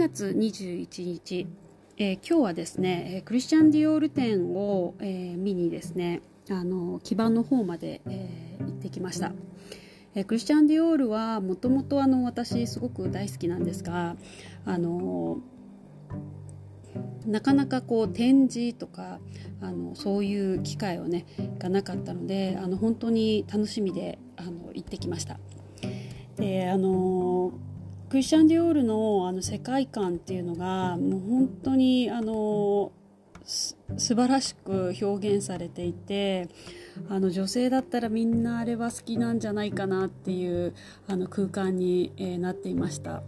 [0.00, 1.46] 月21日、
[1.98, 9.32] えー、今日はですねクリスチャン・ディオール店を、えー、見にですねあの基盤の方まで、えー、行ってきました、
[10.14, 14.16] えクリスチャン・ディオールはもともと私すごく大好きなんですが
[14.64, 15.40] あの
[17.26, 19.18] なかなかこう展示とか
[19.60, 21.26] あのそういう機会をね
[21.58, 25.38] がなかったのであの本当に楽しみであの行ってきました。
[26.36, 27.52] であの
[28.10, 32.90] クリスチャン・ディオールのあの世界観っていうのがもう本当にあの
[33.44, 36.48] 素晴らしく表現されていて
[37.08, 40.74] あの女性だったらみんなあれは好きなんじゃないかなっていう
[41.06, 43.22] あの空間に、えー、なっていました。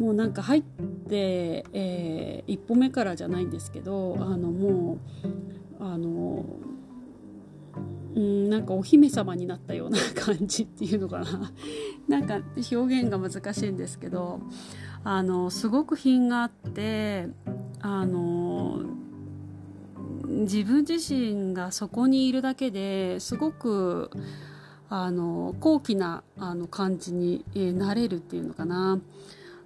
[0.00, 4.98] もうなんか入って、えー、一歩目からじゃないんですけどあのも
[5.78, 6.44] うあの
[8.14, 11.52] うんなんかお姫様になったような感じっていうのかな。
[12.08, 12.40] なんか
[12.72, 14.40] 表現が難しいんですけど
[15.04, 17.28] あのすごく品があって
[17.80, 18.80] あの
[20.26, 24.10] 自分自身がそこにいるだけですごく
[24.90, 29.00] あの高貴なあの感じに、えなれるっていうのかな。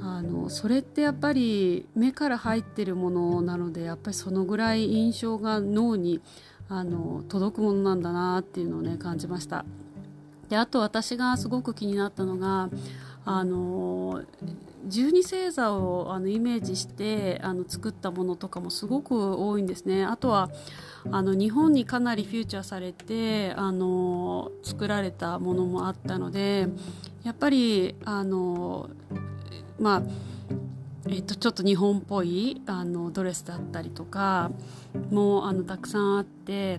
[0.00, 6.20] あのそれってやっぱり目から入ってるものなのでやっぱりそのぐらい印象が脳に
[6.68, 9.64] あの届くものなんだなっていうのをね感じました。
[10.48, 12.68] であと私がすごく気になったのが
[13.24, 14.22] あの
[14.86, 20.04] 十二星座をあのイメージしてあの作ったものとかもすごく多いんですね。
[20.04, 20.50] あとは
[21.10, 26.68] あの日本にかなりフューチャーされてあの作られたものもあったので
[27.24, 28.90] やっぱりあの
[29.78, 30.02] まあ
[31.08, 34.50] えっと、ちょっと日本っぽいあのドレスだったりとか
[35.10, 36.78] もあのたくさんあって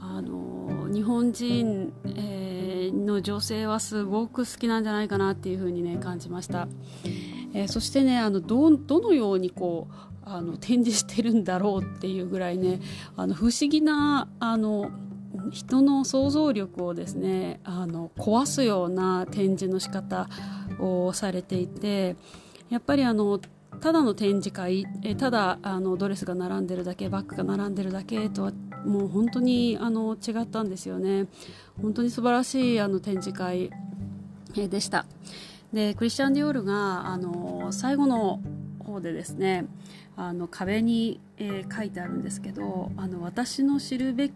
[0.00, 6.68] あの日本人、えー、の女性はすごく好きなんじゃないかなっていうふうにね感じました、
[7.54, 12.80] えー、そしてねあのどどのようにこうあの展示してるんだろうっていうぐらいね
[13.16, 14.90] あの不思議なあの
[15.52, 20.28] 人の想像力をですねあの壊すような展示の仕方
[20.78, 22.16] をされていて
[22.68, 23.40] やっぱりあの
[23.80, 28.52] ただの展示会えただあのドレスが並んでるだけバッグが並んでるだけとは
[28.84, 31.26] もう本当にあの違ったんですよね。
[31.80, 33.70] 本当に素晴らしいあの展示会
[34.54, 35.06] でした。
[35.72, 38.40] でクリスチャン・ディオールがあの最後の
[38.80, 39.66] 方でですね
[40.16, 44.32] あの壁に、えー、書いてあるんですけどあの私の知るべき、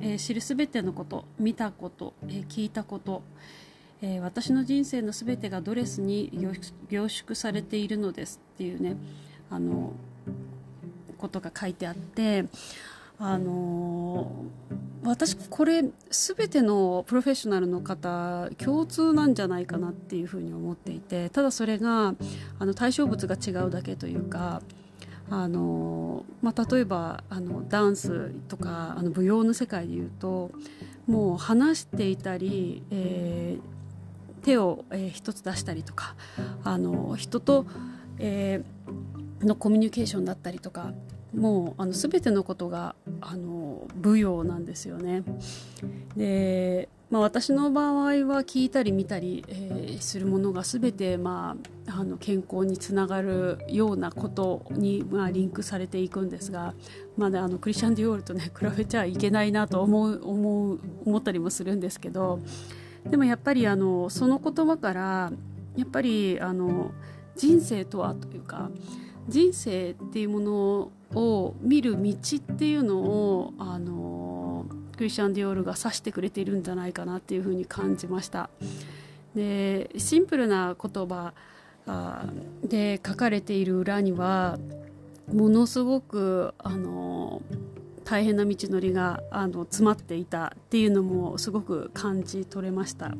[0.00, 3.22] えー、知るすべてのこと見たこと、えー、聞いたこと
[4.00, 6.30] えー、私の人生のすべてがドレスに
[6.88, 8.96] 凝縮されているのですっていうね
[9.50, 9.92] あの
[11.16, 12.44] ことが書いてあって
[13.18, 22.14] あのー、私これ全てのプロフェッショナルの方共通なんじゃないかなっていうふうに思っていてただそれが
[22.60, 24.62] あの対象物が違うだけというか
[25.30, 30.50] あのまあ、例えばあのダンスとかあの舞踊の世界でいうと
[31.06, 33.77] もう話していたり、えー
[34.38, 36.14] 手を、えー、一つ出したりとか
[36.64, 37.66] あの人と、
[38.18, 40.92] えー、のコミュニケーションだったりとか
[41.34, 45.22] もうあの全てのことがあの舞踊なんですよね。
[46.16, 51.56] でまあ、私の場合は聞いたり見たり、えー、するものが全て、ま
[51.86, 56.74] あ、あの健康につながるようなことに、まあ、リンクされていくんですが、
[57.16, 62.40] まだあのクリスチャン・ディオールと、ね、比べちゃいけないなと思う思う思ったりもするんですけど
[63.06, 65.32] でもやっぱりあのその言葉から
[65.76, 66.92] やっぱりあの
[67.36, 68.70] 人生とはというか
[69.28, 74.66] 人生っていうものを見る道っていうのをあの
[74.96, 78.50] クリスチャン・ディオールが指してくれているんじゃないかなっていうふうに感じました。
[79.34, 81.32] でシンプルな言葉
[82.64, 84.58] で書かれている裏には
[85.32, 87.42] ものすごくあの
[88.08, 93.12] 大変な道のりがあの詰まっていたっていうのもすごく感じ取れました。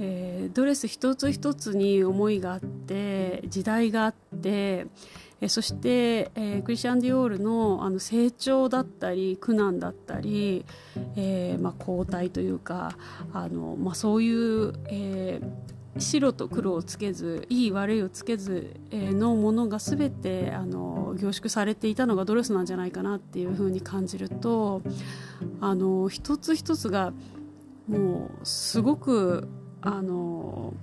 [0.00, 4.86] えー、ドレス一つ一つに思いがあって時代があって
[5.40, 10.64] えそして、えー、クリスチャン・ディオールのあの成長だったり苦難だったり、
[11.16, 12.96] えーまあ、交代というか
[13.32, 15.50] あの、まあ、そういう、えー、
[15.96, 24.82] 白と黒をつけずいい悪いをつけずえのものが全てあの凝縮されていたのがドレスなんじゃないかなっていうふうに感じると
[25.60, 27.12] あの一つ一つが
[27.88, 29.48] もうすごく
[29.80, 30.74] あの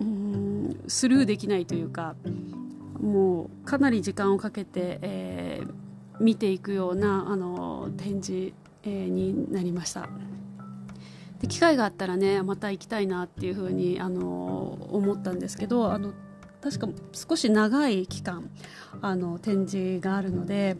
[0.00, 2.16] うんスルーできないというか
[3.00, 5.72] もうかなり時間をかけて、えー、
[6.20, 8.52] 見ていくようなあの展示、
[8.82, 10.08] えー、になりました。
[11.44, 16.12] で機会があったらねまた行きたいなっていうふうにあの思ったんですけどあの
[16.62, 18.48] 確か少し長い期間
[19.02, 20.78] あの展示があるので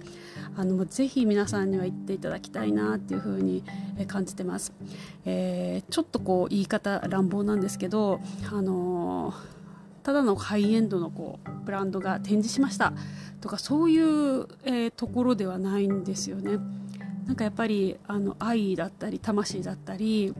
[0.57, 3.63] あのぜひ皆さんには行っていただきたいなっていうふうに
[4.09, 4.73] 感じてます、
[5.27, 8.21] えー、ちょっとこう言い方乱暴なんですけど
[8.51, 9.35] あの
[10.03, 12.95] ただのハイエンドのこうブランドが展示しました
[13.43, 16.59] とかそういう、えー、ところではないんですよね。
[17.27, 20.35] なんかやっぱりあの愛だったり魂だったり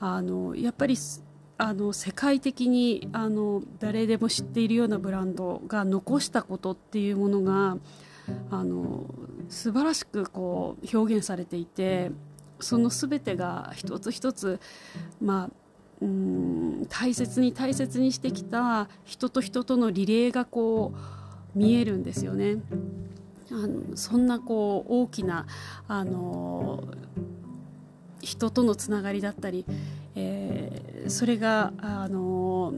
[0.00, 0.96] あのやっぱり
[1.56, 7.76] あの世界的にあの誰でも知っているようなブランドが残したことっていうものが
[8.50, 9.06] あの
[9.48, 12.12] 素晴らしくこう表現されていて
[12.60, 14.60] その全てが一つ一つ、
[15.20, 15.50] まあ、
[16.00, 22.56] うん大切に大切にしてきた人と人とのリレーがこう見えるんですよね。
[23.50, 25.46] あのそんなこう大きな
[25.86, 26.84] あの
[28.20, 29.64] 人とのつながりだったり、
[30.14, 32.72] えー、それがあの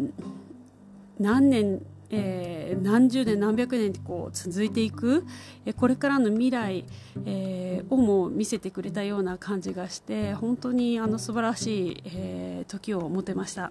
[1.19, 1.82] 何年
[2.12, 5.25] えー、何十年何百年こう続いていく、
[5.64, 6.84] えこれからの未来、
[7.25, 13.70] えー、をも見せてくれたような感じがして本当にあの素晴らしい、えー、時を持てました。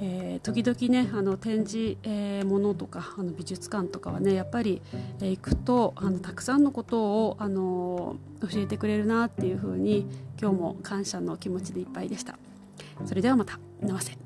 [0.00, 4.80] えー、時々ねあの展示、えー、ものとかあの美術館とかはねやっぱり、
[5.20, 10.06] えー、行くとあのたくさんのことをあの教えてくれるなっていうふうに
[10.40, 12.38] 今日も感謝の気持ちでいっぱいでした。
[13.04, 13.58] それではまた。
[13.80, 14.16] 直せ。